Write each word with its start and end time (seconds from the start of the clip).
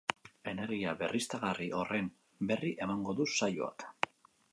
Energia 0.51 0.93
berriztagarri 1.01 1.67
horren 1.81 2.07
berri 2.53 2.71
emango 2.87 3.15
du 3.21 3.29
saioak. 3.37 3.87